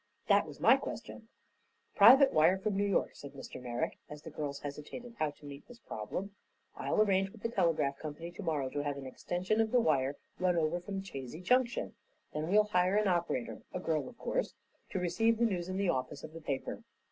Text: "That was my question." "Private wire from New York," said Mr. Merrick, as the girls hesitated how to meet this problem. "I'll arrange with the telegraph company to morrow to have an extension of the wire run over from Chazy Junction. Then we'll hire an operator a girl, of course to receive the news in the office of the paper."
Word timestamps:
"That 0.27 0.47
was 0.47 0.59
my 0.59 0.77
question." 0.77 1.27
"Private 1.93 2.33
wire 2.33 2.57
from 2.57 2.75
New 2.75 2.87
York," 2.89 3.11
said 3.13 3.33
Mr. 3.33 3.61
Merrick, 3.61 3.99
as 4.09 4.23
the 4.23 4.31
girls 4.31 4.61
hesitated 4.61 5.13
how 5.19 5.29
to 5.29 5.45
meet 5.45 5.67
this 5.67 5.77
problem. 5.77 6.31
"I'll 6.75 6.99
arrange 7.03 7.29
with 7.31 7.43
the 7.43 7.49
telegraph 7.49 7.99
company 7.99 8.31
to 8.31 8.41
morrow 8.41 8.71
to 8.71 8.83
have 8.83 8.97
an 8.97 9.05
extension 9.05 9.61
of 9.61 9.69
the 9.69 9.79
wire 9.79 10.17
run 10.39 10.55
over 10.55 10.79
from 10.79 11.03
Chazy 11.03 11.39
Junction. 11.43 11.93
Then 12.33 12.49
we'll 12.49 12.63
hire 12.63 12.95
an 12.95 13.07
operator 13.07 13.61
a 13.75 13.79
girl, 13.79 14.09
of 14.09 14.17
course 14.17 14.55
to 14.89 14.97
receive 14.97 15.37
the 15.37 15.45
news 15.45 15.69
in 15.69 15.77
the 15.77 15.89
office 15.89 16.23
of 16.23 16.33
the 16.33 16.41
paper." 16.41 16.81